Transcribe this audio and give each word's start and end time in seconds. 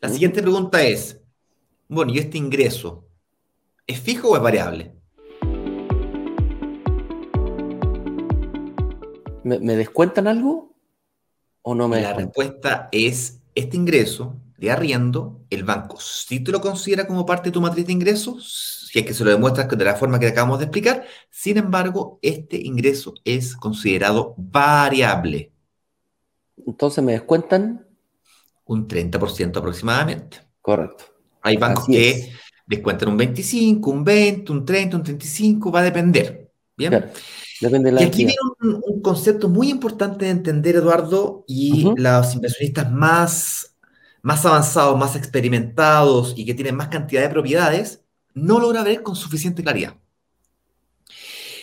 La 0.00 0.08
siguiente 0.08 0.42
pregunta 0.42 0.80
es, 0.80 1.20
bueno, 1.88 2.12
¿y 2.12 2.18
este 2.18 2.38
ingreso 2.38 3.08
es 3.84 3.98
fijo 3.98 4.28
o 4.28 4.36
es 4.36 4.42
variable? 4.42 4.94
¿Me, 9.42 9.58
descuentan 9.58 10.28
algo 10.28 10.76
o 11.62 11.74
no 11.74 11.88
me 11.88 12.00
La 12.00 12.12
respuesta 12.12 12.88
es, 12.92 13.40
este 13.56 13.76
ingreso 13.76 14.36
de 14.56 14.70
arriendo, 14.70 15.40
el 15.50 15.64
banco 15.64 15.98
sí 15.98 16.38
te 16.44 16.52
lo 16.52 16.60
considera 16.60 17.08
como 17.08 17.26
parte 17.26 17.48
de 17.48 17.54
tu 17.54 17.60
matriz 17.60 17.86
de 17.86 17.92
ingresos, 17.92 18.88
si 18.92 19.00
es 19.00 19.04
que 19.04 19.14
se 19.14 19.24
lo 19.24 19.30
demuestras 19.30 19.68
de 19.68 19.84
la 19.84 19.96
forma 19.96 20.20
que 20.20 20.28
acabamos 20.28 20.60
de 20.60 20.66
explicar, 20.66 21.06
sin 21.28 21.56
embargo, 21.56 22.20
este 22.22 22.56
ingreso 22.64 23.14
es 23.24 23.56
considerado 23.56 24.34
variable. 24.36 25.50
Entonces 26.64 27.02
me 27.02 27.12
descuentan 27.12 27.87
un 28.68 28.86
30% 28.86 29.56
aproximadamente. 29.56 30.38
Correcto. 30.60 31.04
Hay 31.42 31.56
bancos 31.56 31.86
que 31.86 32.32
descuentan 32.66 33.08
un 33.08 33.16
25, 33.16 33.90
un 33.90 34.04
20, 34.04 34.52
un 34.52 34.64
30, 34.64 34.96
un 34.96 35.02
35, 35.02 35.72
va 35.72 35.80
a 35.80 35.84
depender. 35.84 36.50
Bien. 36.76 37.10
Depende 37.60 37.90
de 37.90 37.92
la 37.92 38.02
y 38.02 38.04
aquí 38.04 38.24
viene 38.24 38.38
un, 38.60 39.00
concepto 39.00 39.48
muy 39.48 39.70
importante 39.70 40.26
de 40.26 40.30
entender, 40.30 40.76
Eduardo, 40.76 41.44
y 41.48 41.90
los 41.96 42.34
inversionistas 42.34 42.92
más, 42.92 43.74
más 44.22 44.44
avanzados, 44.46 44.96
más 44.98 45.16
experimentados 45.16 46.34
y 46.36 46.44
que 46.44 46.54
tienen 46.54 46.76
más 46.76 46.88
cantidad 46.88 47.22
de 47.22 47.30
propiedades, 47.30 48.02
no 48.34 48.60
logra 48.60 48.84
ver 48.84 49.02
con 49.02 49.16
suficiente 49.16 49.62
claridad. 49.62 49.96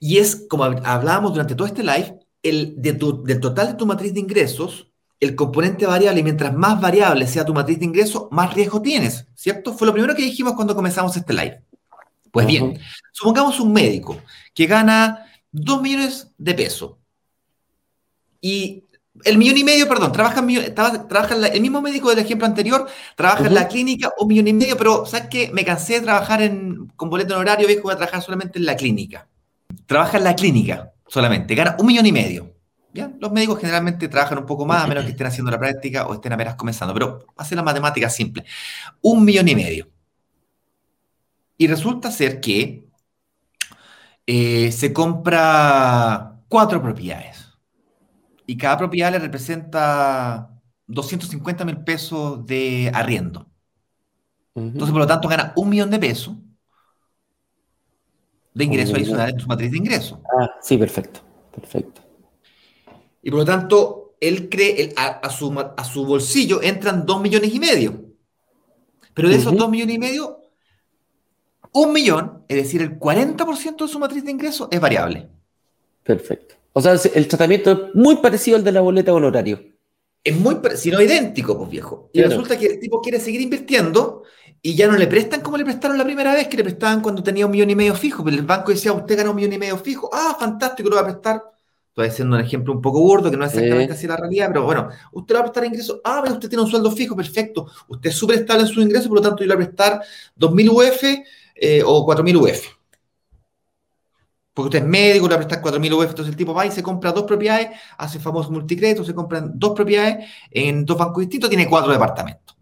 Y 0.00 0.18
es, 0.18 0.46
como 0.48 0.64
hablábamos 0.64 1.32
durante 1.32 1.54
todo 1.54 1.66
este 1.66 1.82
live, 1.82 2.18
el 2.42 2.74
de 2.76 2.92
del 2.92 3.40
total 3.40 3.68
de 3.68 3.74
tu 3.74 3.86
matriz 3.86 4.12
de 4.12 4.20
ingresos, 4.20 4.88
el 5.20 5.34
componente 5.34 5.86
variable, 5.86 6.20
y 6.20 6.24
mientras 6.24 6.54
más 6.54 6.80
variable 6.80 7.26
sea 7.26 7.44
tu 7.44 7.52
matriz 7.52 7.78
de 7.78 7.86
ingresos, 7.86 8.28
más 8.30 8.54
riesgo 8.54 8.80
tienes, 8.80 9.26
¿cierto? 9.34 9.72
Fue 9.72 9.86
lo 9.86 9.92
primero 9.92 10.14
que 10.14 10.22
dijimos 10.22 10.54
cuando 10.54 10.74
comenzamos 10.74 11.16
este 11.16 11.32
live. 11.32 11.62
Pues 12.30 12.46
bien, 12.46 12.78
supongamos 13.12 13.58
un 13.58 13.72
médico 13.72 14.16
que 14.54 14.66
gana 14.66 15.26
2 15.50 15.82
millones 15.82 16.30
de 16.36 16.54
pesos 16.54 16.92
y 18.40 18.84
el 19.24 19.38
millón 19.38 19.56
y 19.56 19.64
medio, 19.64 19.88
perdón, 19.88 20.12
trabaja, 20.12 20.44
trabaja 21.08 21.34
el 21.48 21.60
mismo 21.60 21.80
médico 21.80 22.10
del 22.10 22.20
ejemplo 22.20 22.46
anterior, 22.46 22.86
trabaja 23.16 23.46
en 23.46 23.54
la 23.54 23.66
clínica 23.66 24.12
un 24.18 24.28
millón 24.28 24.46
y 24.46 24.52
medio, 24.52 24.76
pero 24.76 25.06
¿sabes 25.06 25.28
qué? 25.28 25.50
Me 25.52 25.64
cansé 25.64 25.94
de 25.94 26.00
trabajar 26.02 26.42
en, 26.42 26.92
con 26.94 27.10
boleto 27.10 27.34
en 27.34 27.40
horario 27.40 27.66
viejo, 27.66 27.84
voy 27.84 27.94
a 27.94 27.96
trabajar 27.96 28.22
solamente 28.22 28.58
en 28.58 28.66
la 28.66 28.76
clínica. 28.76 29.26
Trabaja 29.86 30.18
en 30.18 30.24
la 30.24 30.36
clínica 30.36 30.92
solamente, 31.06 31.54
gana 31.54 31.76
un 31.80 31.86
millón 31.86 32.06
y 32.06 32.12
medio. 32.12 32.57
Los 32.92 33.32
médicos 33.32 33.60
generalmente 33.60 34.08
trabajan 34.08 34.38
un 34.38 34.46
poco 34.46 34.64
más, 34.66 34.84
a 34.84 34.86
menos 34.86 35.04
que 35.04 35.10
estén 35.12 35.26
haciendo 35.26 35.50
la 35.50 35.58
práctica 35.58 36.06
o 36.06 36.14
estén 36.14 36.32
apenas 36.32 36.56
comenzando, 36.56 36.94
pero 36.94 37.26
hace 37.36 37.54
la 37.54 37.62
matemática 37.62 38.08
simple. 38.08 38.44
Un 39.02 39.24
millón 39.24 39.48
y 39.48 39.54
medio. 39.54 39.88
Y 41.56 41.66
resulta 41.66 42.10
ser 42.10 42.40
que 42.40 42.88
eh, 44.26 44.70
se 44.72 44.92
compra 44.92 46.42
cuatro 46.48 46.82
propiedades. 46.82 47.58
Y 48.46 48.56
cada 48.56 48.78
propiedad 48.78 49.12
le 49.12 49.18
representa 49.18 50.50
250 50.86 51.64
mil 51.64 51.78
pesos 51.78 52.46
de 52.46 52.90
arriendo. 52.94 53.50
Entonces, 54.54 54.90
por 54.90 55.00
lo 55.00 55.06
tanto, 55.06 55.28
gana 55.28 55.52
un 55.56 55.68
millón 55.68 55.90
de 55.90 55.98
pesos 55.98 56.36
de 58.54 58.64
ingreso 58.64 58.96
adicional 58.96 59.30
en 59.30 59.40
su 59.40 59.46
matriz 59.46 59.70
de 59.70 59.78
ingreso. 59.78 60.20
Ah, 60.36 60.50
sí, 60.60 60.76
perfecto. 60.76 61.20
Perfecto. 61.52 62.07
Y 63.28 63.30
por 63.30 63.40
lo 63.40 63.44
tanto, 63.44 64.14
él 64.22 64.48
cree, 64.48 64.94
a, 64.96 65.28
su, 65.28 65.54
a, 65.76 65.84
su, 65.84 66.06
bolsillo 66.06 66.62
entran 66.62 67.04
dos 67.04 67.20
millones 67.20 67.54
y 67.54 67.60
medio. 67.60 68.06
Pero 69.12 69.28
de 69.28 69.34
esos 69.34 69.54
dos 69.54 69.68
millones 69.68 69.96
y 69.96 69.98
medio, 69.98 70.44
un 71.72 71.92
millón, 71.92 72.44
es 72.48 72.56
decir, 72.56 72.80
el 72.80 72.98
40% 72.98 73.84
de 73.84 73.88
su 73.88 73.98
matriz 73.98 74.24
de 74.24 74.30
ingresos 74.30 74.68
es 74.70 74.80
variable. 74.80 75.28
Perfecto. 76.04 76.54
O 76.72 76.80
sea, 76.80 76.96
el 77.14 77.28
tratamiento 77.28 77.70
es 77.70 77.78
muy 77.94 78.16
parecido 78.16 78.56
al 78.56 78.64
de 78.64 78.72
la 78.72 78.80
boleta 78.80 79.12
honorario. 79.12 79.62
Es 80.24 80.34
muy, 80.34 80.56
si 80.76 80.90
no 80.90 81.02
idéntico, 81.02 81.58
pues 81.58 81.68
viejo. 81.68 82.08
Y 82.14 82.22
resulta 82.22 82.58
que 82.58 82.64
el 82.64 82.80
tipo 82.80 83.02
quiere 83.02 83.20
seguir 83.20 83.42
invirtiendo 83.42 84.22
y 84.62 84.74
ya 84.74 84.88
no 84.88 84.96
le 84.96 85.06
prestan 85.06 85.42
como 85.42 85.58
le 85.58 85.66
prestaron 85.66 85.98
la 85.98 86.04
primera 86.04 86.32
vez, 86.32 86.48
que 86.48 86.56
le 86.56 86.64
prestaban 86.64 87.02
cuando 87.02 87.22
tenía 87.22 87.44
un 87.44 87.52
millón 87.52 87.68
y 87.68 87.74
medio 87.74 87.94
fijo. 87.94 88.24
Pero 88.24 88.38
el 88.38 88.46
banco 88.46 88.72
decía, 88.72 88.94
usted 88.94 89.18
gana 89.18 89.28
un 89.28 89.36
millón 89.36 89.52
y 89.52 89.58
medio 89.58 89.76
fijo. 89.76 90.08
Ah, 90.14 90.34
fantástico, 90.40 90.88
lo 90.88 90.96
va 90.96 91.02
a 91.02 91.04
prestar 91.04 91.57
Estoy 91.98 92.10
haciendo 92.10 92.36
un 92.36 92.42
ejemplo 92.42 92.72
un 92.72 92.80
poco 92.80 93.00
burdo, 93.00 93.28
que 93.28 93.36
no 93.36 93.44
es 93.44 93.52
exactamente 93.54 93.92
así 93.92 94.06
la 94.06 94.16
realidad, 94.16 94.46
pero 94.52 94.64
bueno, 94.64 94.88
usted 95.10 95.34
va 95.34 95.40
a 95.40 95.42
prestar 95.42 95.64
ingresos. 95.64 96.00
Ah, 96.04 96.20
pero 96.22 96.34
usted 96.34 96.48
tiene 96.48 96.62
un 96.62 96.70
sueldo 96.70 96.92
fijo, 96.92 97.16
perfecto. 97.16 97.66
Usted 97.88 98.10
es 98.10 98.16
súper 98.16 98.38
estable 98.38 98.62
en 98.62 98.68
su 98.68 98.80
ingreso, 98.80 99.08
por 99.08 99.18
lo 99.18 99.22
tanto, 99.22 99.42
yo 99.42 99.48
le 99.48 99.56
voy 99.56 99.64
a 99.64 99.66
prestar 99.66 100.00
2.000 100.36 100.70
UF 100.70 101.02
eh, 101.56 101.82
o 101.84 102.06
4.000 102.06 102.36
UF. 102.36 102.66
Porque 104.54 104.66
usted 104.68 104.78
es 104.78 104.84
médico, 104.84 105.26
le 105.26 105.34
va 105.34 105.42
a 105.42 105.44
prestar 105.44 105.60
4.000 105.60 105.92
UF, 105.92 106.10
entonces 106.10 106.28
el 106.28 106.36
tipo 106.36 106.54
va 106.54 106.66
y 106.66 106.70
se 106.70 106.84
compra 106.84 107.10
dos 107.10 107.24
propiedades, 107.24 107.70
hace 107.96 108.20
famoso 108.20 108.52
multicrédito, 108.52 109.02
se 109.02 109.12
compran 109.12 109.50
dos 109.56 109.72
propiedades 109.72 110.24
en 110.52 110.84
dos 110.84 110.96
bancos 110.96 111.22
distintos, 111.22 111.50
tiene 111.50 111.68
cuatro 111.68 111.90
departamentos. 111.90 112.56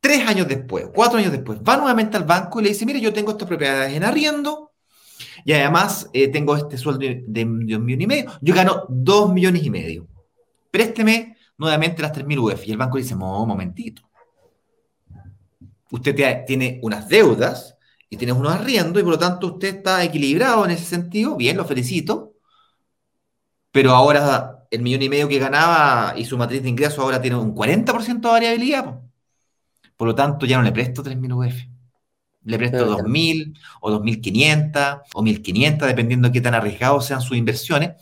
Tres 0.00 0.26
años 0.26 0.48
después, 0.48 0.88
cuatro 0.92 1.20
años 1.20 1.30
después, 1.30 1.60
va 1.60 1.76
nuevamente 1.76 2.16
al 2.16 2.24
banco 2.24 2.58
y 2.58 2.64
le 2.64 2.70
dice, 2.70 2.84
mire, 2.84 3.00
yo 3.00 3.12
tengo 3.12 3.30
estas 3.30 3.46
propiedades 3.46 3.94
en 3.94 4.02
arriendo, 4.02 4.69
y 5.44 5.52
además 5.52 6.08
eh, 6.12 6.28
tengo 6.28 6.56
este 6.56 6.76
sueldo 6.76 7.00
de, 7.00 7.44
un 7.44 7.66
millón 7.84 8.00
y 8.00 8.06
medio. 8.06 8.30
Yo 8.40 8.54
gano 8.54 8.84
dos 8.88 9.32
millones 9.32 9.64
y 9.64 9.70
medio. 9.70 10.06
Présteme 10.70 11.36
nuevamente 11.58 12.02
las 12.02 12.12
3.000 12.12 12.38
UF. 12.38 12.66
Y 12.66 12.72
el 12.72 12.76
banco 12.76 12.98
dice, 12.98 13.14
un 13.14 13.48
momentito. 13.48 14.02
Usted 15.90 16.44
tiene 16.46 16.78
unas 16.82 17.08
deudas 17.08 17.76
y 18.08 18.16
tiene 18.16 18.32
unos 18.32 18.52
arriendos 18.52 19.00
y 19.00 19.04
por 19.04 19.12
lo 19.12 19.18
tanto 19.18 19.54
usted 19.54 19.76
está 19.76 20.02
equilibrado 20.04 20.64
en 20.64 20.72
ese 20.72 20.84
sentido. 20.84 21.36
Bien, 21.36 21.56
lo 21.56 21.64
felicito. 21.64 22.34
Pero 23.72 23.92
ahora 23.92 24.66
el 24.70 24.82
millón 24.82 25.02
y 25.02 25.08
medio 25.08 25.28
que 25.28 25.38
ganaba 25.38 26.14
y 26.16 26.24
su 26.24 26.38
matriz 26.38 26.62
de 26.62 26.68
ingreso 26.68 27.02
ahora 27.02 27.20
tiene 27.20 27.36
un 27.36 27.54
40% 27.54 28.20
de 28.20 28.28
variabilidad. 28.28 29.00
Por 29.96 30.08
lo 30.08 30.14
tanto, 30.14 30.46
ya 30.46 30.56
no 30.56 30.62
le 30.62 30.72
presto 30.72 31.02
3.000 31.02 31.48
UF. 31.48 31.79
Le 32.42 32.56
presto 32.56 32.98
2.000 32.98 33.58
o 33.80 33.90
2.500 33.90 35.02
o 35.14 35.22
1.500, 35.22 35.86
dependiendo 35.86 36.28
de 36.28 36.32
qué 36.32 36.40
tan 36.40 36.54
arriesgados 36.54 37.06
sean 37.06 37.20
sus 37.20 37.36
inversiones. 37.36 37.92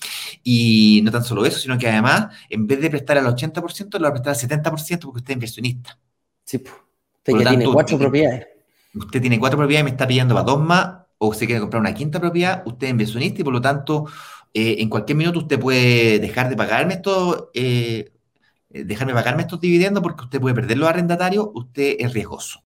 Y 0.45 1.01
no 1.05 1.11
tan 1.11 1.25
solo 1.25 1.45
eso, 1.45 1.59
sino 1.59 1.77
que 1.77 1.89
además, 1.89 2.35
en 2.49 2.67
vez 2.67 2.81
de 2.81 2.91
prestar 2.91 3.19
al 3.19 3.27
80%, 3.27 3.99
le 3.99 4.03
va 4.03 4.09
a 4.09 4.13
prestar 4.13 4.35
al 4.35 4.63
70% 4.63 5.01
porque 5.01 5.19
usted 5.19 5.31
es 5.31 5.37
inversionista. 5.37 5.99
Sí, 6.45 6.57
usted 6.57 7.45
ya 7.45 7.51
tiene 7.51 7.65
cuatro 7.67 7.99
propiedades. 7.99 8.47
Usted 8.95 9.21
tiene 9.21 9.39
cuatro 9.39 9.59
propiedades 9.59 9.83
y 9.83 9.85
me 9.85 9.91
está 9.91 10.07
pidiendo 10.07 10.35
para 10.35 10.45
dos 10.45 10.61
más, 10.61 10.99
o 11.19 11.29
usted 11.29 11.47
quiere 11.47 11.61
comprar 11.61 11.81
una 11.81 11.93
quinta 11.93 12.21
propiedad, 12.21 12.63
usted 12.65 12.87
es 12.87 12.91
inversionista 12.93 13.41
y 13.41 13.45
por 13.45 13.53
lo 13.53 13.61
tanto, 13.61 14.07
eh, 14.55 14.77
en 14.79 14.89
cualquier 14.89 15.19
minuto 15.19 15.41
usted 15.41 15.59
puede 15.59 16.19
dejar 16.21 16.49
de 16.49 16.57
pagarme 16.57 16.95
esto, 16.95 17.51
eh, 17.55 18.13
dejarme 18.71 19.13
pagarme 19.13 19.43
estos 19.43 19.61
dividendos 19.61 20.03
porque 20.03 20.25
usted 20.25 20.41
puede 20.41 20.55
perder 20.55 20.79
los 20.79 20.89
arrendatarios, 20.89 21.49
usted 21.55 21.97
es 21.99 22.13
riesgoso. 22.13 22.57